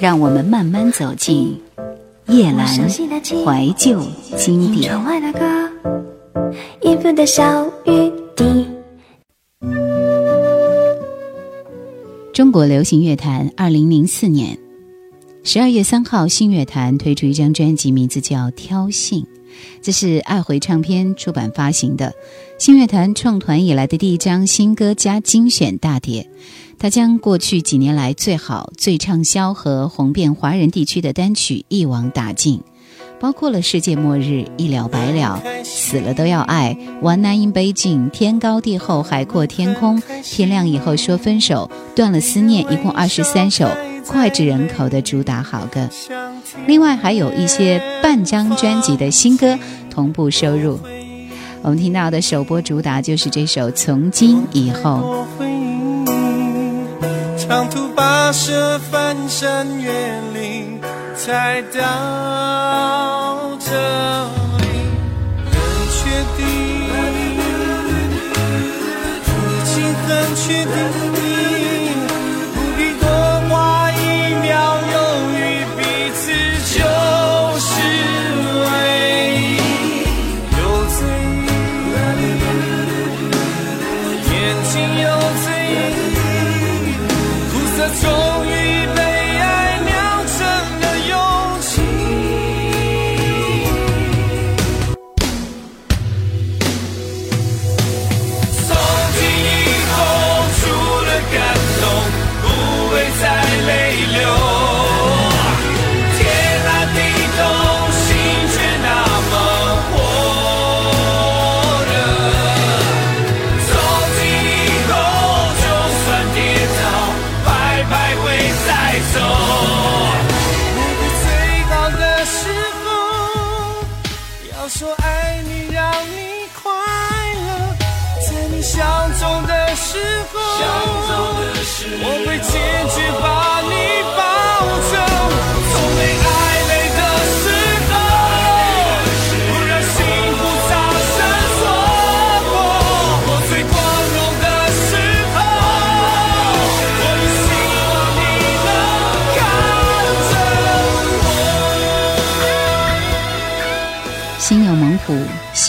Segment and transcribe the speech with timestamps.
[0.00, 1.60] 让我们慢慢走进
[2.28, 4.00] 叶阑怀旧
[4.34, 4.90] 经典。
[12.32, 14.58] 中国流行乐坛，二零零四年
[15.44, 19.22] 十二月三号，新乐坛推出一张专辑，名字叫《挑衅》，
[19.82, 22.12] 这是爱回唱片出版发行的
[22.58, 26.28] 新乐坛创团以来的第一张新歌加精选大碟。
[26.78, 32.62] 他将过去几年来最好、最畅销和红遍华人地区的单曲一网打尽，
[33.20, 34.22] 包括了《世界末日》
[34.56, 37.74] 《一了百了》《死了都要爱》《One Night in Beijing》
[38.10, 43.68] 《天高地厚海阔天空》《天亮以后说分手》《断了思念》，一共二十三首
[44.04, 45.88] 脍炙人口的主打好歌。
[46.66, 49.58] 另外还有一些半张专辑的新歌
[49.90, 50.78] 同步收入。
[51.62, 55.26] 我们听到的首播主打就是这首《从今以后》。
[57.38, 59.90] 长途跋涉，翻山越
[60.32, 60.80] 岭，
[61.16, 63.70] 才到这
[64.58, 64.64] 里。
[65.50, 65.52] 很
[65.90, 65.98] 确
[66.36, 66.46] 定，
[69.44, 71.19] 已经很确定。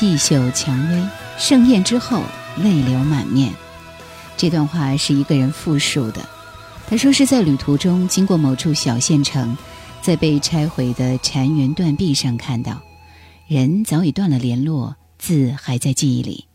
[0.02, 1.08] 细嗅蔷薇，
[1.38, 2.24] 盛宴之后
[2.58, 3.54] 泪流满面。
[4.36, 6.28] 这段话是一个人复述的。
[6.88, 9.56] 他说是在旅途中经过某处小县城，
[10.02, 12.82] 在被拆毁的残垣断壁上看到，
[13.48, 16.46] 人早已断了联络，字还在记忆里，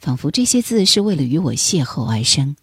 [0.00, 2.56] 仿佛这些字是为了与我邂逅而生，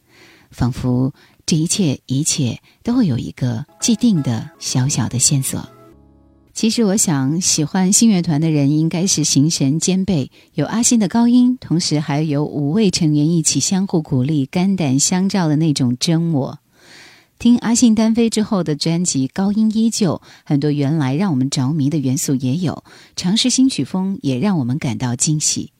[0.50, 1.14] 仿佛
[1.46, 5.64] 这一切一切都会有一个既定的小小的线索。
[6.54, 16.60] 其实我想，喜欢信乐团的人应该是形神兼备，有阿信的高音，同时还有五位成员一起相互鼓励、肝胆相照的那种真我。
[17.40, 22.84] 听阿信单飞之后的专辑，高音依旧，很多原来让我们着迷的元素也有，
[23.16, 25.72] 尝试新曲风也让我们感到惊喜，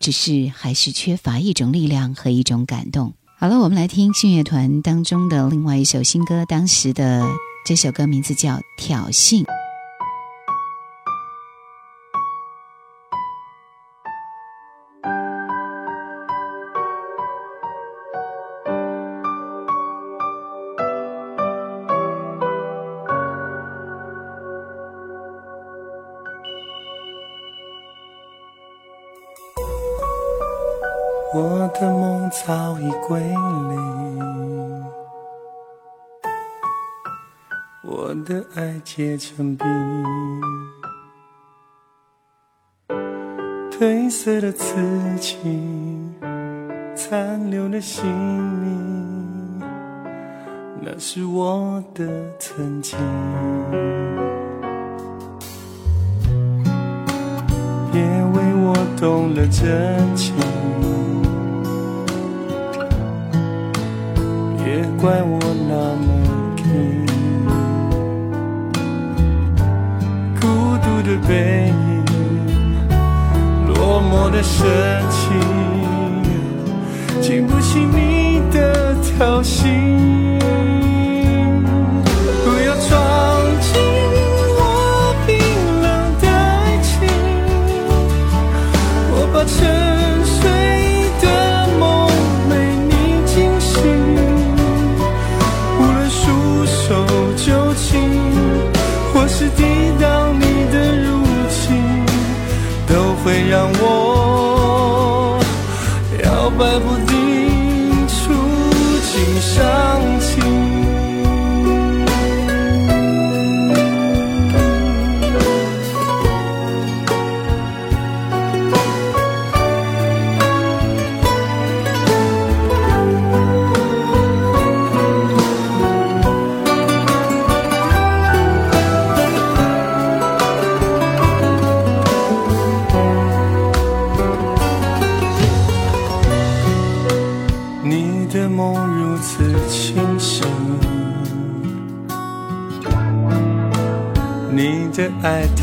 [0.00, 3.14] 只是还是缺乏一种力量和一种感动。
[3.38, 7.24] 好了，我们来听信乐团当中的另外一首新歌，当时的
[7.64, 9.44] 这首歌名字叫《挑衅》。
[32.86, 34.84] 已归零，
[37.82, 39.66] 我的爱结成冰，
[43.72, 44.76] 褪色的刺
[45.18, 46.14] 青，
[46.94, 49.60] 残留的姓名，
[50.80, 52.06] 那是我的
[52.38, 52.96] 曾经。
[57.90, 60.36] 别为我动了真情。
[64.98, 65.38] 怪我
[65.68, 66.06] 那么
[66.56, 67.06] 拼，
[70.40, 70.46] 孤
[70.82, 72.04] 独的背影，
[73.68, 74.64] 落寞的深
[75.10, 75.20] 情，
[77.20, 80.25] 经不起你的挑衅。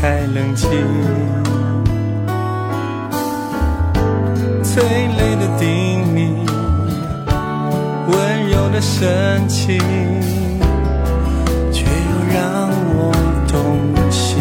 [0.04, 0.68] 太冷清，
[4.62, 6.44] 催泪的叮咛，
[8.10, 9.78] 温柔的深情，
[11.72, 13.14] 却又让我
[13.48, 13.80] 动
[14.10, 14.36] 心。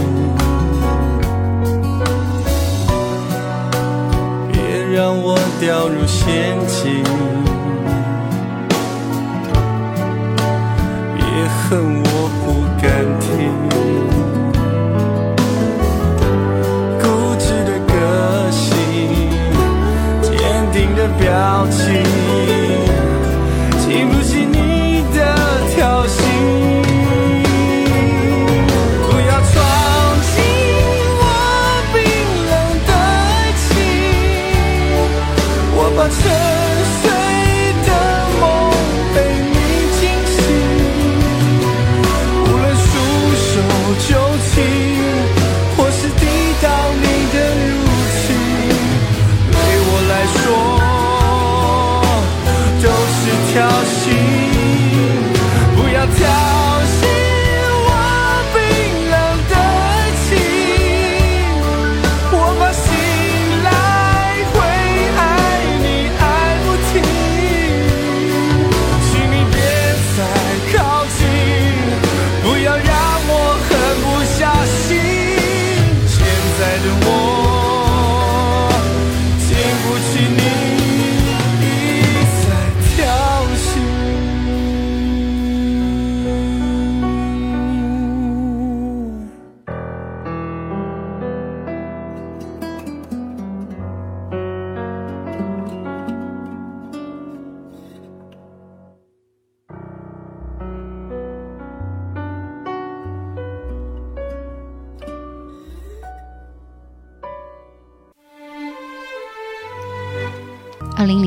[4.52, 4.60] 别
[4.94, 6.93] 让我掉入陷阱，
[21.20, 21.66] 表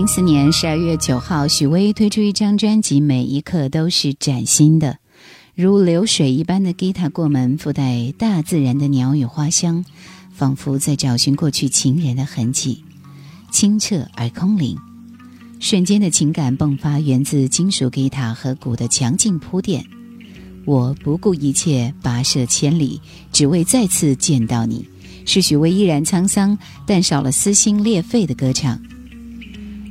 [0.07, 4.99] 零四年十二月九号，许巍推出一张专辑，每一刻都是崭新的，
[5.57, 9.85] 如流水一般的吉他过门，附带大自然的鸟语花香，
[10.33, 12.85] 仿佛在找寻过去情人的痕迹，
[13.51, 14.79] 清澈而空灵。
[15.59, 19.85] 瞬间的情感迸发，源自金属吉他和鼓的强劲铺垫。
[20.65, 23.01] 我不顾一切，跋涉千里，
[23.33, 24.89] 只为再次见到你。
[25.25, 26.57] 是许巍依然沧桑，
[26.87, 28.81] 但少了撕心裂肺的歌唱。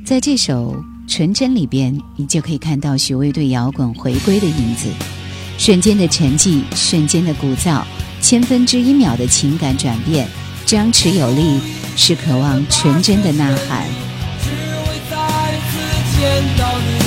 [0.06, 0.72] 在这首
[1.12, 4.88] 《纯真》里边，你就可以看到许巍对摇滚回归的影子，
[5.58, 7.82] 瞬间的沉寂，瞬间的鼓噪，
[8.20, 10.28] 千分之一秒的情感转变，
[10.64, 11.58] 张弛有力，
[11.96, 13.84] 是渴望纯真的呐喊。
[14.44, 15.16] 只为再
[15.72, 15.76] 次
[16.16, 17.05] 见到你，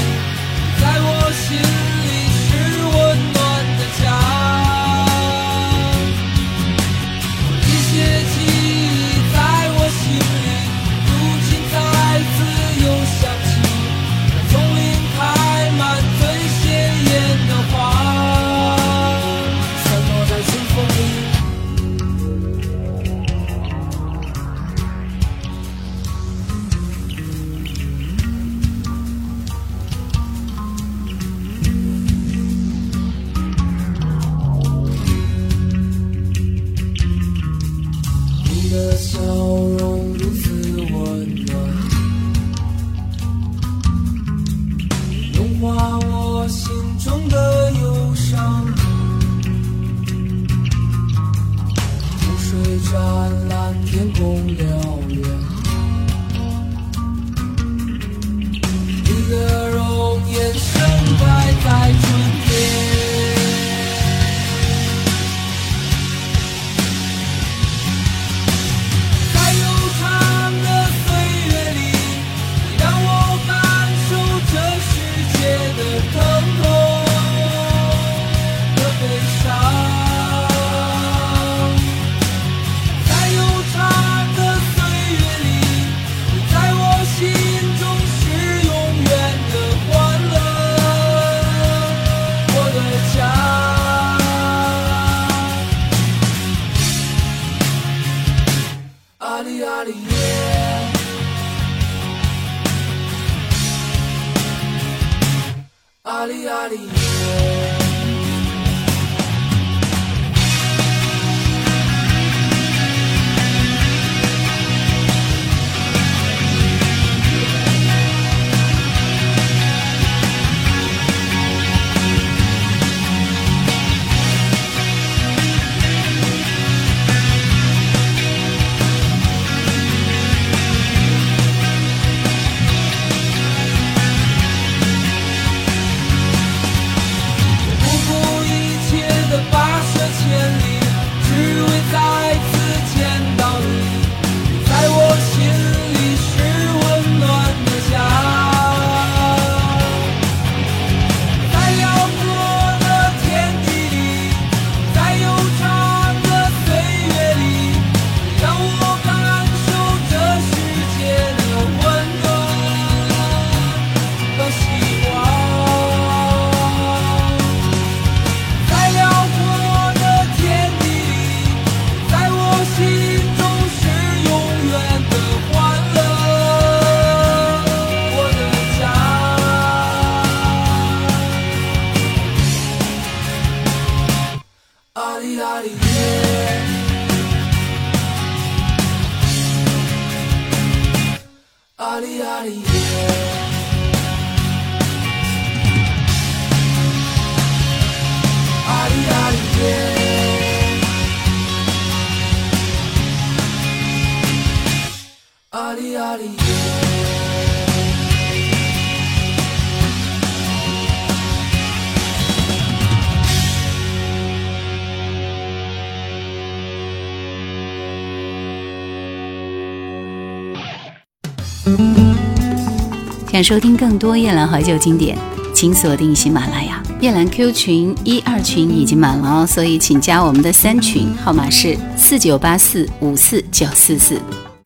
[223.40, 225.18] 想收听更多夜兰怀旧经典，
[225.56, 226.84] 请锁定喜马拉雅。
[227.00, 234.22] 夜兰 Q 群一二群已经满了哦，所以请加我们的三群，号码是四九八四五四九四四。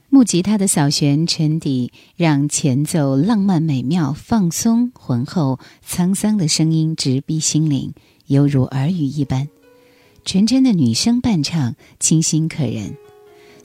[0.10, 7.94] 木吉他的扫弦沉底，让前奏浪漫美妙、放松浑厚、沧桑的声音直逼心灵，
[8.26, 9.50] 犹如耳语一般。
[10.26, 12.98] 纯真的女声伴唱，清新可人。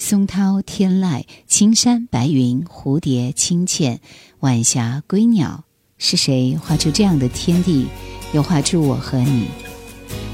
[0.00, 3.99] 松涛、天籁、青山、白云、蝴蝶、清浅、
[4.40, 5.64] 晚霞、归鸟，
[5.99, 7.88] 是谁画出这样的天地？
[8.33, 9.49] 又画出我和你？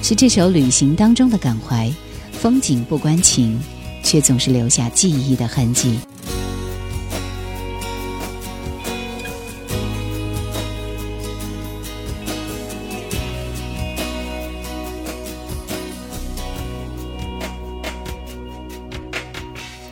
[0.03, 1.91] 是这首旅行当中的感怀，
[2.33, 3.59] 风景不关情，
[4.03, 5.99] 却总是留下记忆的痕迹。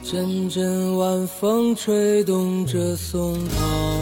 [0.04, 4.01] 阵阵晚风吹动着松涛，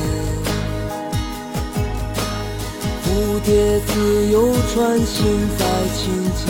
[3.11, 3.13] 蝴
[3.43, 3.51] 蝶
[3.87, 3.91] 自
[4.27, 5.19] 由穿行
[5.57, 5.65] 在
[5.97, 6.01] 琴
[6.37, 6.47] 间。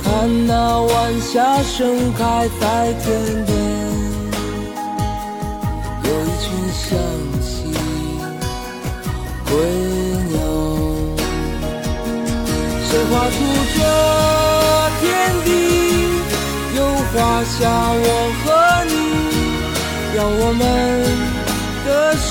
[0.00, 0.06] 看
[0.46, 3.04] 那晚霞盛开在天
[3.44, 3.50] 边，
[6.04, 6.86] 有一群向
[7.42, 7.50] 西
[9.50, 9.50] 归
[10.30, 10.34] 鸟。
[12.88, 13.36] 谁画出
[13.74, 13.78] 这
[15.00, 15.04] 天
[15.44, 15.48] 地？
[16.76, 16.78] 又
[17.12, 17.58] 画下
[17.92, 18.06] 我
[18.44, 18.44] 和
[18.86, 18.92] 你，
[20.14, 20.62] 让我们
[21.84, 22.30] 的世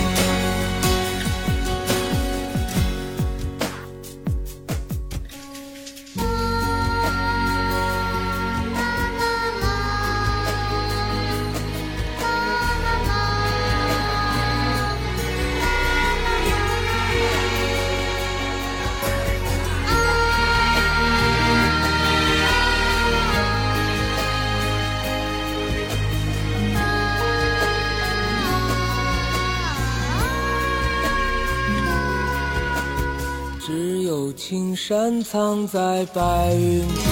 [34.87, 37.05] 山藏在白云间，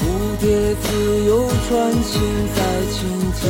[0.00, 0.02] 蝴
[0.40, 2.20] 蝶自由穿行
[2.56, 2.58] 在
[2.90, 2.98] 琴
[3.40, 3.42] 间。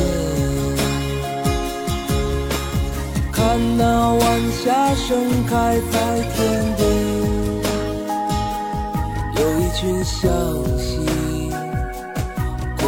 [3.31, 4.23] 看那晚
[4.63, 5.09] 霞盛
[5.49, 5.95] 开在
[6.35, 6.37] 天
[6.77, 6.87] 边，
[9.37, 10.21] 有一群向
[10.77, 10.85] 西
[12.77, 12.85] 归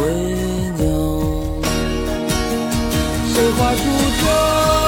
[0.78, 0.80] 鸟。
[3.26, 3.80] 谁画出
[4.20, 4.87] 这？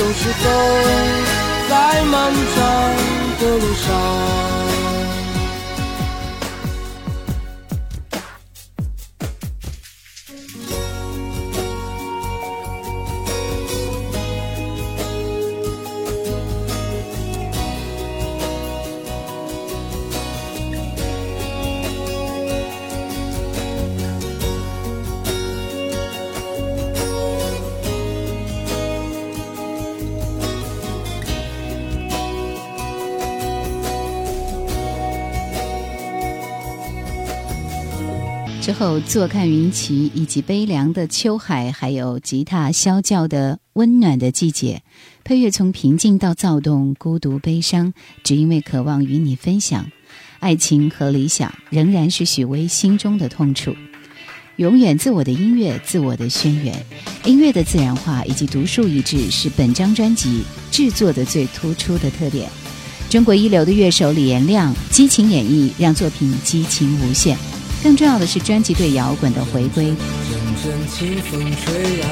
[0.00, 0.48] 总是走
[1.68, 2.96] 在漫长
[3.38, 4.59] 的路上。
[38.80, 44.82] 后坐看云起，以及悲凉的秋海，还有吉他啸叫的温暖的季节，
[45.22, 47.92] 配乐从平静到躁动，孤独悲伤，
[48.24, 49.86] 只因为渴望与你分享
[50.38, 53.76] 爱情和理想，仍然是许巍心中的痛处。
[54.56, 56.82] 永远自我的音乐，自我的宣言，
[57.26, 62.48] 音乐的自然化以及独树一帜，是本张专辑制作的最突出的特点。
[63.10, 67.36] 中国一流的乐手李延亮激情演绎，让作品激情无限。
[67.82, 69.86] 更重要的是，专辑对摇滚的回归。
[69.86, 72.06] 阵阵清风吹来，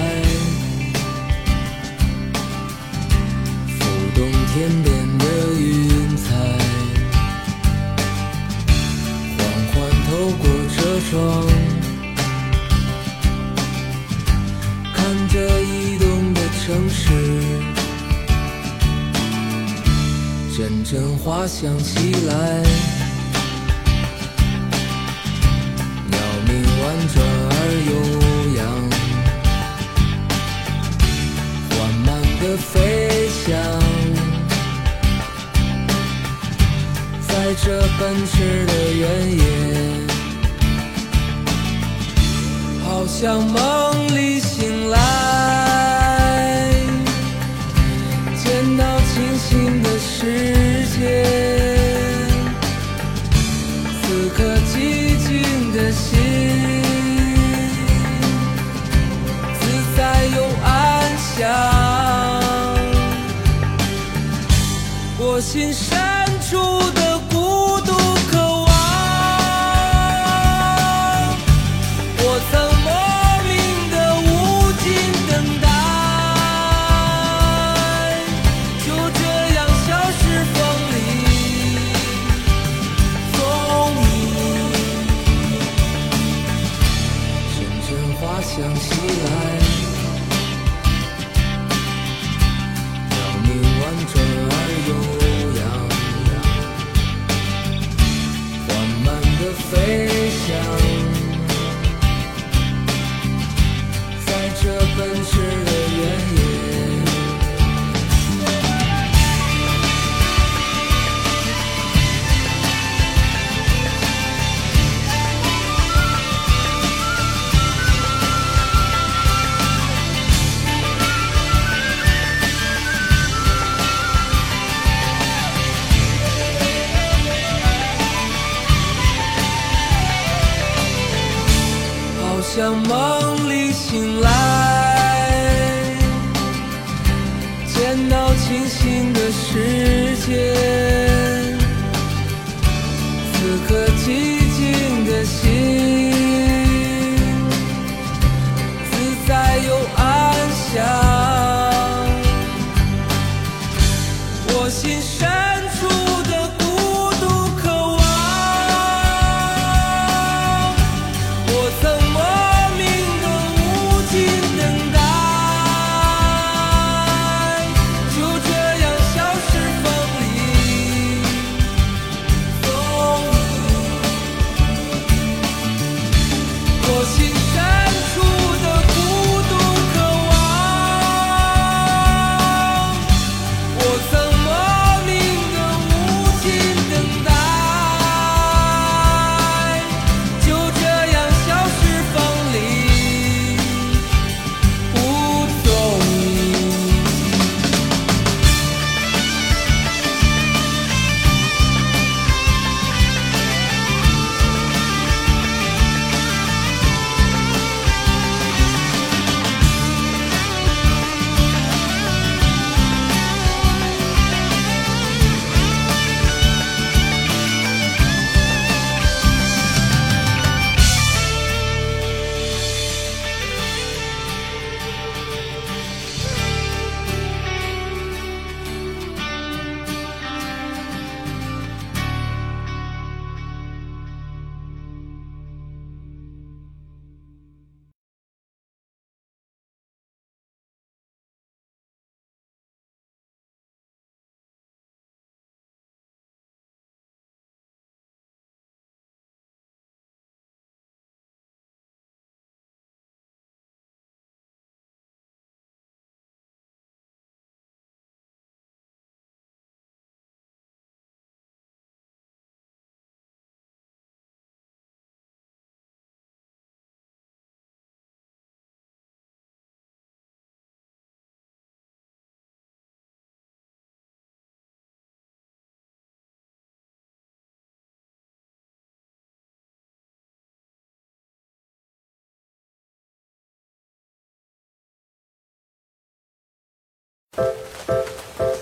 [3.78, 4.87] 浮动天边
[5.18, 5.24] 的
[5.61, 6.26] 云彩，
[9.37, 9.38] 缓
[9.72, 9.76] 缓
[10.09, 10.42] 透过
[10.74, 10.76] 车
[11.11, 11.12] 窗，
[14.94, 17.04] 看着移动的城市，
[20.57, 22.97] 阵阵花香袭来。
[27.06, 27.16] 转
[27.50, 27.52] 而
[27.88, 27.92] 悠
[28.56, 28.61] 扬，
[31.70, 32.08] 缓慢
[32.40, 32.76] 的飞
[33.44, 33.46] 翔，
[37.26, 37.30] 在
[37.62, 37.66] 这
[37.98, 38.34] 奔驰
[38.66, 39.04] 的原
[39.37, 39.42] 野，
[42.84, 43.56] 好像梦
[44.16, 44.96] 里醒来，
[48.42, 50.58] 见到清醒的世
[65.48, 65.88] 心事。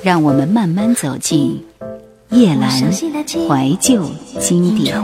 [0.02, 1.64] 让我们慢慢走进
[2.30, 4.04] 叶阑怀旧
[4.38, 4.94] 经典。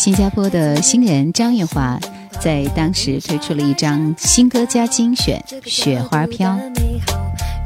[0.00, 2.00] 新加坡的新人张月华
[2.40, 6.50] 在当时推出了一张新歌加精选《雪花飘》。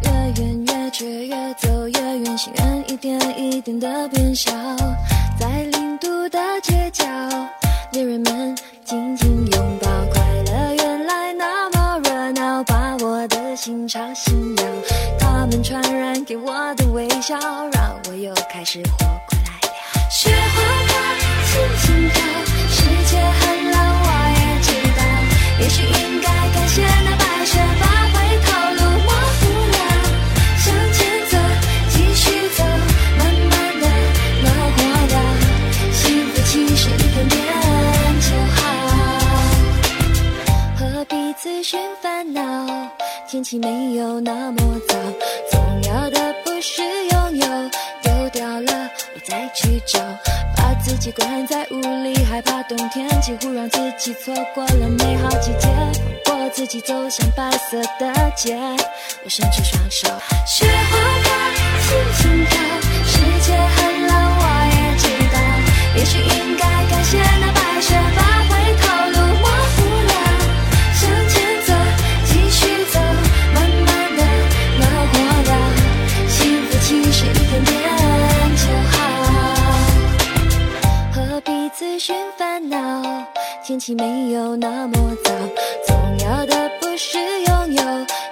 [0.03, 4.51] 越远越却越走越远，心愿一点一点的变小，
[5.39, 7.05] 在零度的街角，
[7.93, 14.63] 恋人们紧紧拥抱，快乐原来那么热闹，把我的心吵醒了。
[15.21, 17.39] 他们传染给我的微笑，
[17.73, 19.07] 让我又开始活
[43.59, 44.95] 没有那么糟。
[45.51, 47.47] 重要的不是拥有，
[48.03, 49.99] 丢掉了我再去找。
[50.57, 55.69] 把自己关在屋里，害怕冬天，几乎让自己错过了美好季节。
[56.27, 58.57] 我自己走向白色的街，
[59.25, 60.09] 我伸出双手，
[60.47, 61.33] 雪花飘，
[61.81, 61.89] 轻
[62.19, 62.53] 轻飘，
[63.07, 63.13] 世
[63.47, 65.37] 界很冷，我也知道，
[65.97, 67.64] 也许应该感谢那
[82.07, 82.77] 寻烦恼，
[83.65, 85.31] 天气没有那么糟。
[85.87, 87.83] 重要的不是拥有，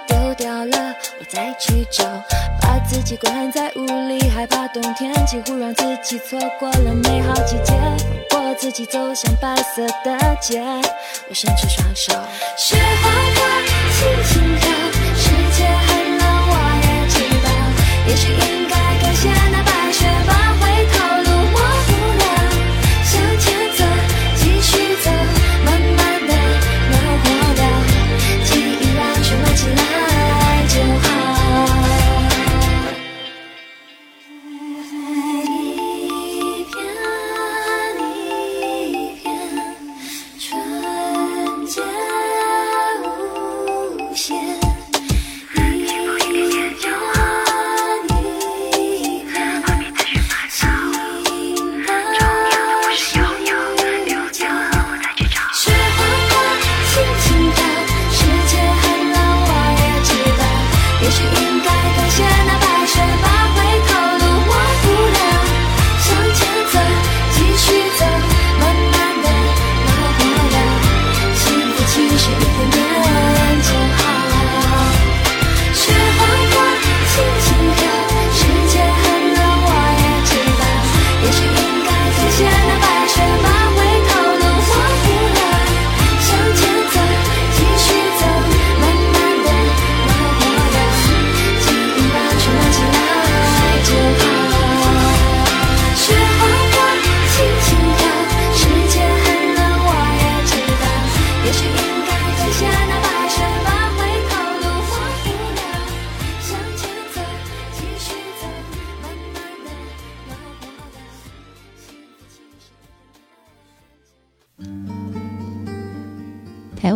[0.05, 2.03] 丢掉了我再去找。
[2.61, 7.73] 把自己关在屋里，害怕冬天，几乎让自己错过了美好季节。
[8.37, 10.61] 我自己走向白色的街，
[11.27, 12.13] 我伸出双手，
[12.55, 13.43] 雪花飘，
[13.97, 14.69] 轻轻飘，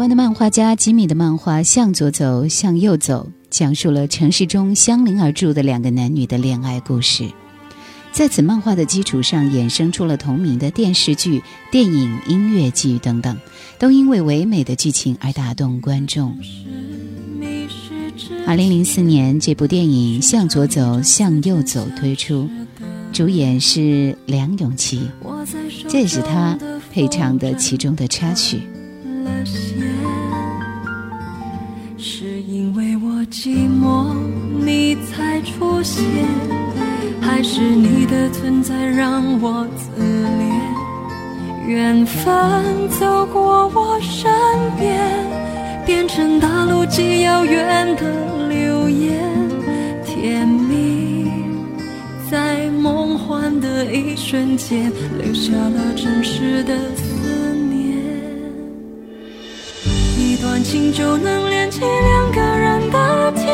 [0.08, 7.30] 的漫画家吉米的漫画《向左走，向右走》讲述了城市中相邻而住的两个男女的恋爱故事。
[8.12, 13.38] 在此漫画的基础上，衍生出了同名的电视剧、电影、音乐剧等等，
[13.78, 16.38] 都因为唯美的剧情而打动观众。
[18.46, 22.50] 二零零四年，这部电影《向左走，向右走》推出，
[23.12, 25.10] 主演是梁咏琪，
[25.90, 26.58] 这也是他
[26.92, 28.62] 配唱的其中的插曲。
[33.26, 34.16] 寂寞，
[34.64, 36.04] 你才出现，
[37.22, 41.68] 还是你的存在让我自怜？
[41.68, 44.32] 缘分走过我身
[44.80, 44.98] 边，
[45.86, 49.20] 变成大陆极遥远的流言，
[50.06, 51.30] 甜蜜
[52.32, 57.98] 在梦幻的一瞬间，留下了真实的思念。
[60.18, 60.58] 一段。
[60.64, 63.48] 情就能连起两个人的天，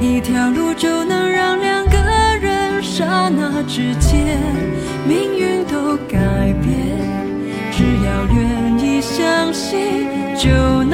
[0.00, 1.98] 一条路就能让两个
[2.40, 4.38] 人刹那之间
[5.06, 6.18] 命运都改
[6.62, 6.74] 变。
[7.72, 10.50] 只要愿意相信，就
[10.84, 10.93] 能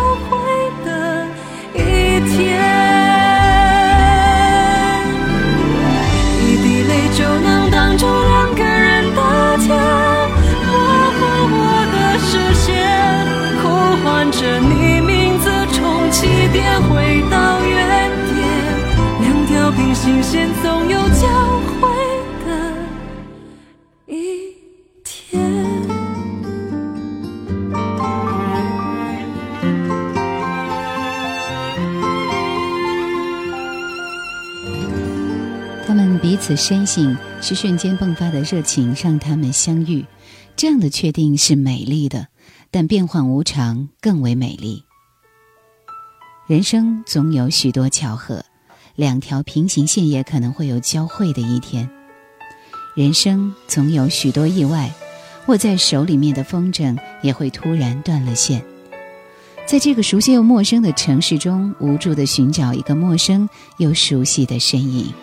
[20.31, 21.89] 平行线总有交汇
[22.45, 22.73] 的
[24.07, 24.55] 一
[25.03, 25.41] 天。
[35.85, 40.05] 他们彼此深信是瞬间迸发的热情让他们相遇，
[40.55, 42.29] 这样的确定是美丽的，
[42.71, 44.85] 但变幻无常更为美丽。
[46.47, 48.45] 人生总有许多巧合，
[48.95, 51.89] 两条平行线也可能会有交汇的一天。
[52.95, 54.91] 人生总有许多意外，
[55.47, 58.63] 握在手里面的风筝也会突然断了线。
[59.65, 65.13] 在这个熟悉又陌生的城市中，无助地寻找一个陌生又熟悉的身影。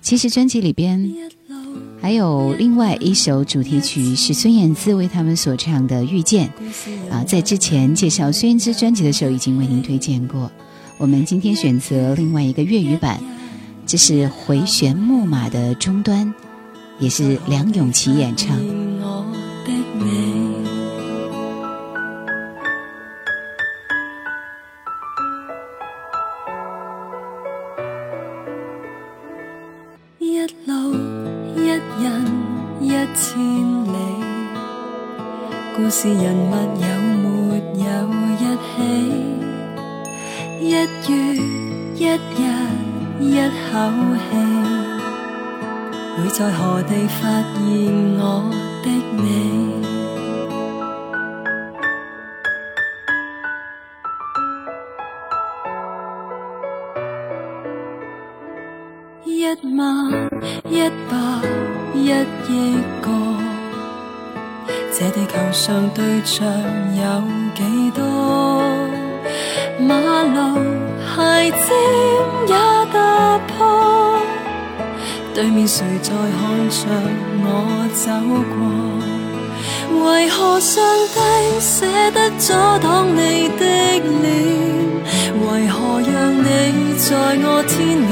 [0.00, 1.14] 其实专辑里边
[2.06, 6.48] 还有另外一首主题曲是孙燕姿为他们所唱的《遇见》
[7.12, 10.48] 啊，在之前介绍孙燕姿专辑的时候已经为您推荐过。
[10.98, 13.20] 我们今天选择另外一个粤语版，
[13.84, 16.32] 这是回旋木马的终端，
[17.00, 18.56] 也是梁咏琪演唱。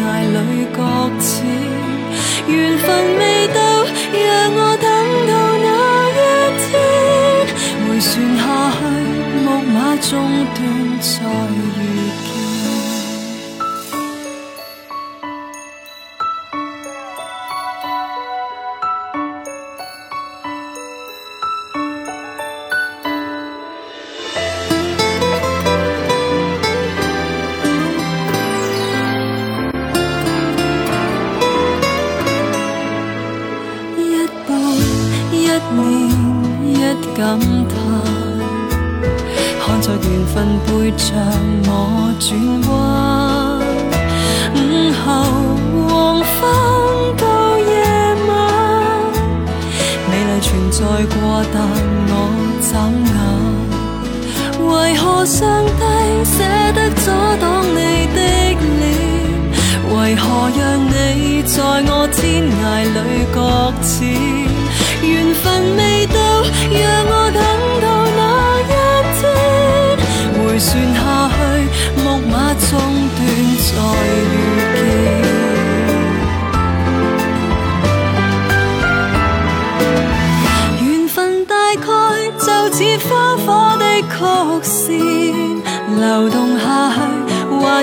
[0.01, 0.03] 涯
[0.33, 0.37] 里
[0.73, 0.79] 各
[1.19, 1.31] 自，
[2.49, 2.87] 缘分
[3.19, 3.59] 未到，
[4.13, 4.87] 让我等
[5.29, 5.33] 到
[5.65, 5.69] 那
[6.11, 6.21] 一
[6.61, 6.73] 天，
[7.87, 8.43] 回旋下
[8.77, 8.81] 去，
[9.45, 10.11] 木马中
[10.55, 10.59] 断
[11.01, 11.13] 再
[11.55, 12.04] 遇。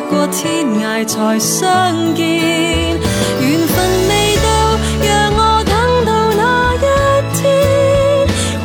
[0.10, 2.26] 过天涯才相见。
[2.28, 3.76] 缘分
[4.10, 4.48] 未到，
[5.04, 5.74] 让我等
[6.06, 6.42] 到那
[6.76, 6.78] 一
[7.36, 7.40] 天。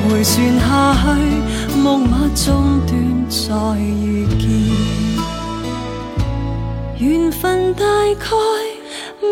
[0.09, 2.91] 回旋下去，梦码中断，
[3.29, 4.45] 再遇见。
[6.99, 8.27] 缘分大概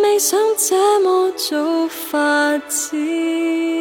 [0.02, 3.73] 未想这么早发展。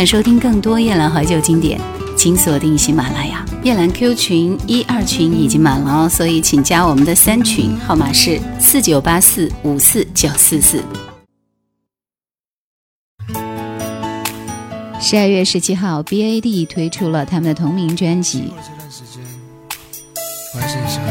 [0.00, 1.78] 想收听更多夜兰怀旧经典
[2.16, 3.44] 请锁定喜马拉雅。
[3.62, 10.82] 夜兰 q 群一二群已经满了哦所以请加我们的三群号码是四九八四五四九四四。
[14.98, 18.44] 十二月十七号 bad 推出了他们的同名专辑。
[18.44, 19.22] 过了这段时间
[20.54, 21.04] 我还是很想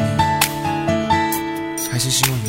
[1.78, 2.49] 你还是希望你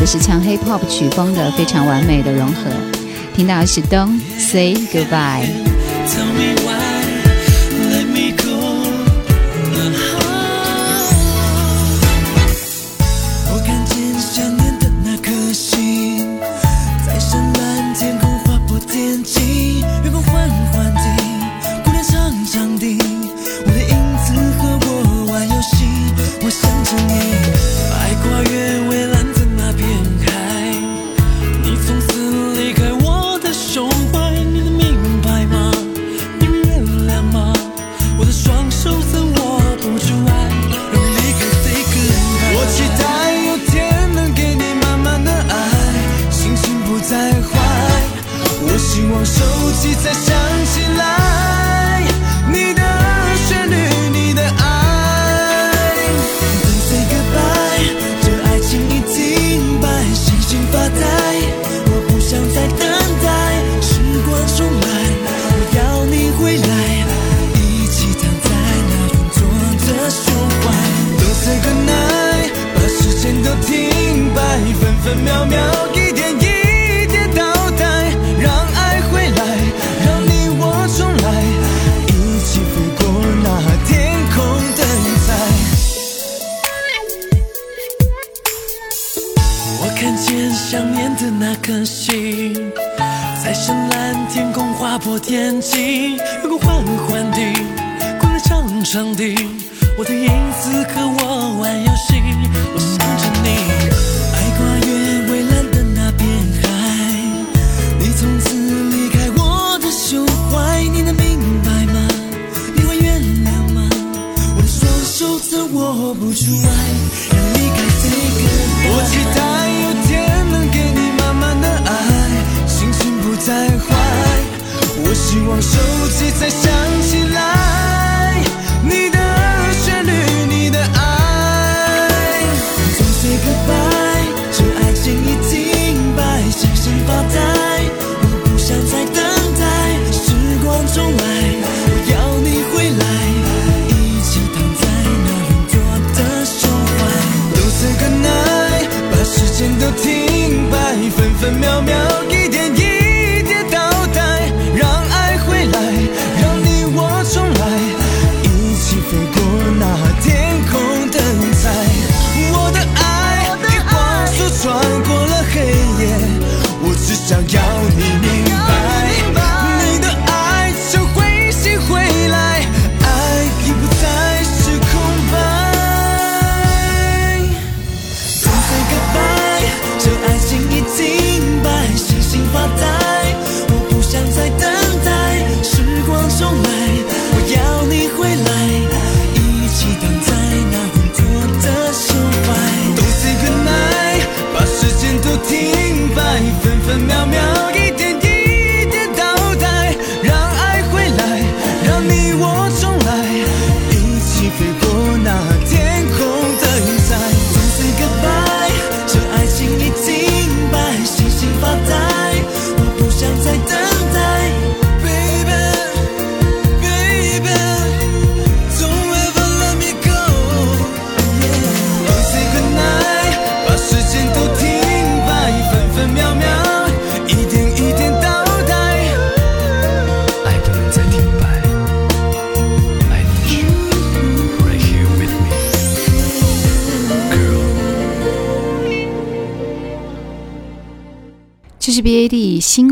[0.00, 2.70] 这是唱 Hip Hop 曲风的非常完美的融合，
[3.34, 5.46] 听到的是 Don't Say Goodbye。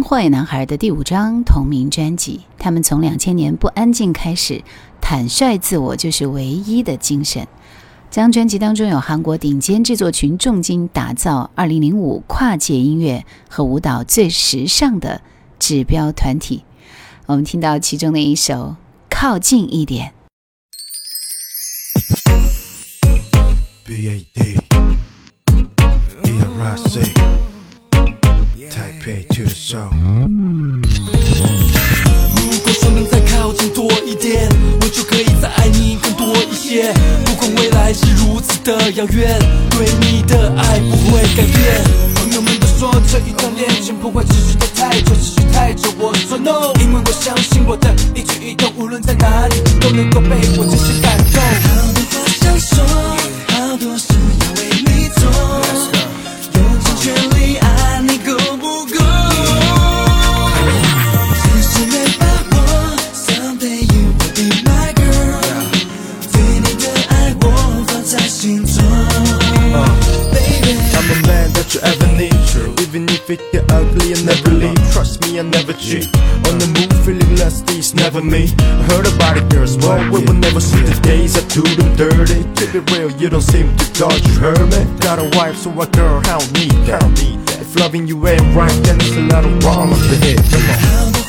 [0.09, 2.41] 坏男孩的第五张同名专辑。
[2.57, 4.65] 他们从两千年不安静开始，
[5.03, 7.47] 坦率自我就是唯一的精神。
[8.11, 15.21] 这张专辑当中有韩国顶尖制作群重金打造二零零五跨界音乐和舞蹈最时尚的
[15.59, 16.65] 指标团体。
[17.27, 18.55] 我们听到其中的一首
[19.11, 20.15] 《靠近一点》。
[23.87, 24.57] BAD
[28.67, 29.89] Taipei to the soul
[32.35, 34.49] 如果说能再靠近多一点，
[34.81, 36.93] 我就可以再爱你更多一些。
[37.25, 39.39] 不管未来是如此的遥远，
[39.71, 41.85] 对你的爱不会改变。
[42.17, 45.89] 朋友们都说这一段恋情不会持续的太久，持续太久。
[45.97, 52.18] 我说 no，因为我相信我的一举一动，无论在哪里都能够被我真心感动。
[75.39, 76.07] I never cheat.
[76.51, 78.51] On the move feeling lusty it's never me.
[78.59, 81.95] I heard about it girls but we will never see the days I do them
[81.95, 82.43] dirty.
[82.59, 84.83] Keep it real you don't seem to dodge you heard me?
[84.99, 87.05] Got a wife so a girl I don't need that?
[87.61, 89.93] If loving you ain't right then there's a lot of wrong.
[89.93, 91.28] Up ahead Come on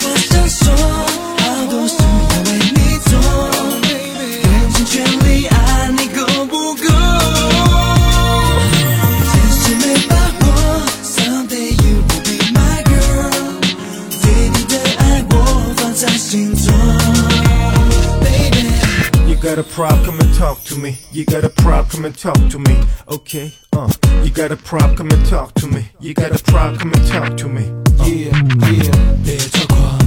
[19.59, 20.99] got a problem, come and talk to me.
[21.13, 22.77] You got a problem, come and talk to me.
[23.09, 23.89] Okay, uh.
[24.23, 25.89] You got a problem, come and talk to me.
[26.01, 27.63] You got a problem, come and talk to me.
[27.99, 28.91] Yeah yeah，
[29.25, 29.99] 别抓狂，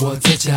[0.00, 0.52] 我在家，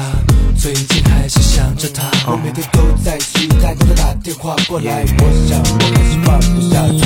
[0.57, 2.09] 最近还是想着她。
[2.31, 7.05] 我每天都在期待她的打电话过来，我想我还是放不下她。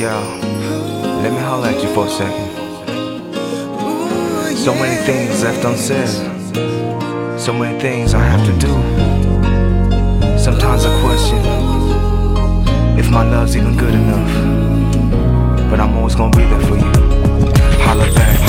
[0.00, 0.10] Yo,
[1.22, 2.48] let me holler at you for a second.
[4.56, 6.08] So many things left unsaid.
[7.38, 9.23] So many things I have to do.
[10.45, 11.39] Sometimes I question
[12.99, 15.71] if my love's even good enough.
[15.71, 16.91] But I'm always gonna be there for you.
[17.81, 18.44] Holler back, back.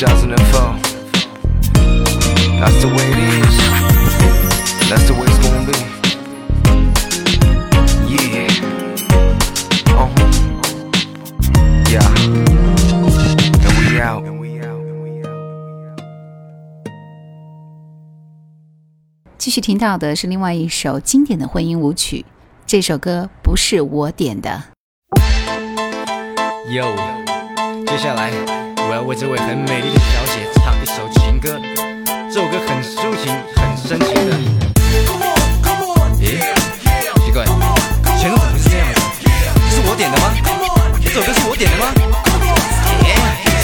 [0.00, 0.80] 2004.
[2.58, 3.54] That's the way it is.
[4.88, 5.76] That's the way it's gonna be.
[8.08, 8.48] Yeah.
[9.92, 10.08] Uh huh.
[11.90, 12.08] Yeah.
[13.60, 14.24] And we out.
[19.36, 22.24] 继续听到的是另外一首经典的婚姻舞曲，
[22.64, 24.62] 这首歌不是我点的。
[26.70, 26.96] Yo，
[27.86, 28.30] 接下来
[28.90, 31.60] 我要为这位很美丽的小姐唱一首情歌，
[32.28, 34.34] 这首歌很抒情，很深情的。
[36.18, 36.42] 咦，
[37.24, 37.44] 奇怪，
[38.18, 38.98] 前奏怎么是这样的？
[39.62, 40.34] 这是我点的吗？
[41.00, 41.86] 这首歌是我点的吗？
[43.06, 43.14] 耶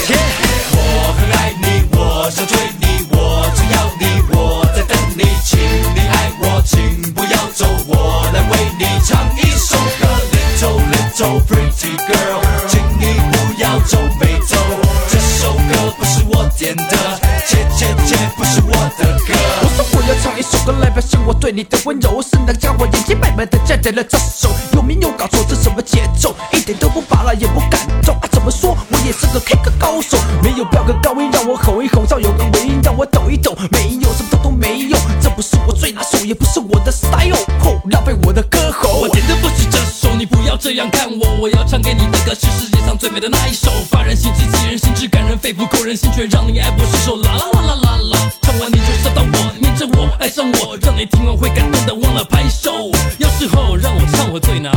[0.05, 0.15] 切！
[0.71, 5.59] 我很爱你，我想追你，我只要你，我在等你，请
[5.93, 10.07] 你爱我，请不要走，我来为你唱一首歌
[10.55, 13.97] ，Little Little Pretty Girl，请你不要皱
[20.37, 25.43] 一首歌来表现我对你的温柔，是那个家伙眼睛白白的站在了这首，有没有搞错？
[25.49, 26.35] 这什么节奏？
[26.51, 28.29] 一点都不拔辣，也不感动啊！
[28.31, 28.77] 怎么说？
[28.91, 39.01] 我也是个 K 歌高手，没有飙个高音让我吼一吼，照有个尾音让我抖一抖，没有什么都没有，这不是我最拿手，也不是我的 style，吼，浪费我的歌喉。
[39.01, 47.15] 我点的不是这首，你不要这样看我，我要唱给你的歌是世界上最美的那一首，发人心智，激人心智，感人肺腑，扣人心弦，让你爱不释手。
[47.23, 47.46] 啦啦
[52.17, 52.91] 了拍手。
[53.19, 54.71] 有时候让我唱我最拿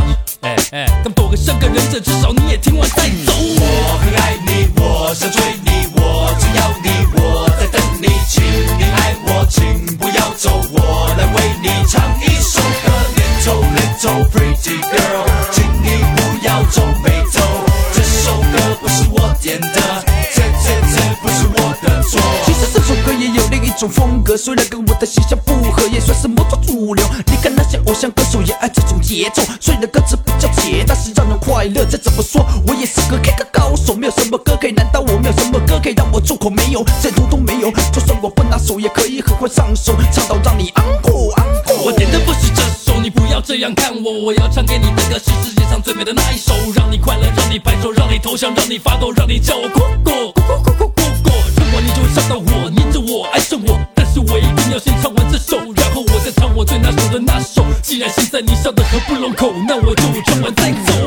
[32.01, 37.71] 怎么说，我也是个 K 歌高手，没有什么歌可以难倒我，没有什么歌可以让我众口没有，这通通没有。
[37.93, 41.85] 就算我不拿手，也可以很快上手，唱到让你昂过昂过。
[41.85, 57.63] 我点的不是这首，你不要这样看我，我要唱给你的歌是世界上最美的那一首，让你快乐，让你拍手，让你投降，让你发抖，让你叫我过过过过过过过，唱完你就会伤到我，黏着我，爱上我，但是我一定要先唱完这首，然后我再唱我最拿手的那首。
[57.83, 61.00] 既然现在你笑得合不拢口，那我就唱完再走。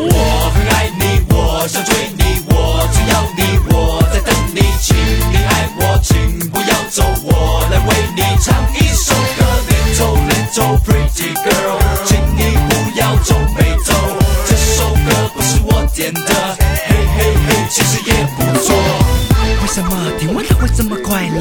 [10.56, 16.20] Little pretty girl，请你不要皱眉头，这首歌不是我点的，
[16.86, 18.72] 嘿嘿嘿，其实也不错。
[19.62, 21.40] 为什么听完他会这么快乐？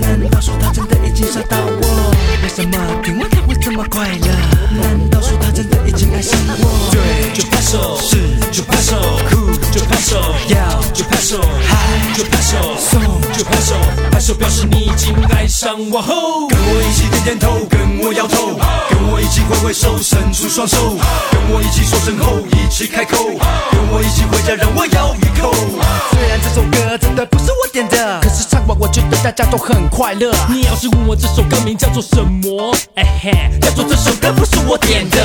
[0.00, 2.14] 难道说他真的已经烧到我？
[2.42, 4.26] 为什么听完他会这么快乐？
[4.80, 6.88] 难道说他真的已经爱上我？
[6.90, 8.96] 对，就拍手，是就拍手，
[9.28, 10.16] 酷就拍手，
[10.48, 11.76] 要就拍手，嗨
[12.16, 13.02] 就拍手，送
[13.36, 13.74] 就拍手，
[14.10, 16.48] 拍手表示你已经爱上我后。
[16.48, 17.55] 跟我一起点点头，
[19.66, 20.96] 挥手，伸出双手，
[21.32, 23.16] 跟我一起说声吼，一起开口，
[23.72, 25.52] 跟我一起回家，让我咬一口。
[26.12, 30.32] 虽然这首歌真的不是我点的，可是唱完我觉得大家都很快乐。
[30.48, 35.18] 你要是问我这首歌名叫做什么，哎嘿，要做这首歌不是我点的。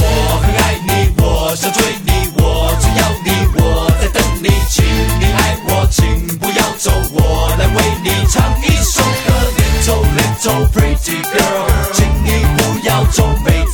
[0.00, 4.86] 我很爱你，我想追你，我只要你，我在等你，请
[5.20, 9.52] 你爱我，请不要走，我来为你唱一首歌。
[9.82, 13.64] Little little pretty girl，请你不要皱眉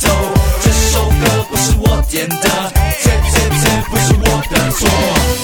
[1.59, 2.37] 不是我点的，
[3.03, 4.87] 这这这不是我的错。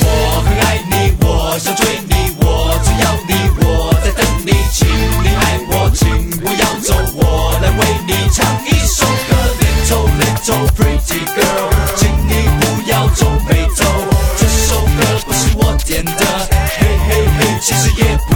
[0.06, 9.36] 我很爱你，我想追你，我只要你，我在等你，请你爱我，请不要走，我来为你唱一首歌。
[9.60, 13.84] Little little pretty girl，请你不要走，别走。
[14.38, 16.26] 这首歌不是我点的，
[16.80, 18.35] 嘿嘿嘿，其实也不。